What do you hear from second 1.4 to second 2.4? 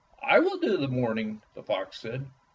the fox said.